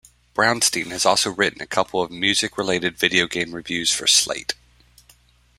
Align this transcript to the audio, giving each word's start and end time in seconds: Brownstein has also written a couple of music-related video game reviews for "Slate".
Brownstein 0.33 0.87
has 0.87 1.05
also 1.05 1.29
written 1.29 1.61
a 1.61 1.67
couple 1.67 2.01
of 2.01 2.09
music-related 2.09 2.97
video 2.97 3.27
game 3.27 3.53
reviews 3.53 3.91
for 3.91 4.07
"Slate". 4.07 4.55